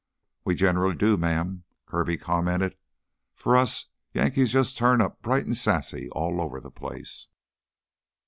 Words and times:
"We 0.43 0.55
generally 0.55 0.95
do, 0.95 1.15
ma'am," 1.15 1.63
Kirby 1.85 2.17
commented. 2.17 2.75
"For 3.35 3.55
us 3.55 3.85
Yankees 4.15 4.51
jus' 4.53 4.73
turn 4.73 4.99
up 4.99 5.21
bright 5.21 5.45
an' 5.45 5.53
sassy 5.53 6.09
all 6.09 6.41
over 6.41 6.59
the 6.59 6.71
place." 6.71 7.27